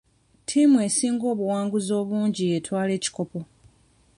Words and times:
Ttiimu 0.41 0.77
esinga 0.87 1.25
obuwanguzi 1.33 1.91
obungi 2.01 2.41
yeetwala 2.51 2.91
ekikopo. 2.97 3.39